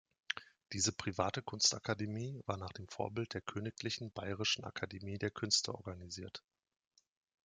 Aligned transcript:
Diese 0.73 0.93
private 0.93 1.43
Kunstakademie 1.43 2.41
war 2.47 2.57
nach 2.57 2.73
dem 2.73 2.87
Vorbild 2.87 3.35
der 3.35 3.41
Königlich 3.41 4.01
Bayerischen 4.15 4.63
Akademie 4.65 5.19
der 5.19 5.29
Künste 5.29 5.75
organisiert. 5.75 6.43